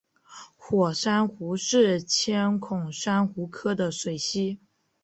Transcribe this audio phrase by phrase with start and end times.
[0.57, 4.57] 火珊瑚是千孔珊瑚科的水螅。